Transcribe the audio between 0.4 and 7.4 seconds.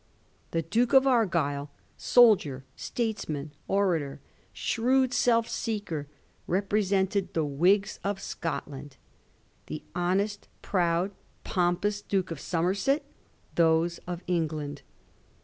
The Duke of Argyll, soldier, statesman, orator, shrewd self seeker, represented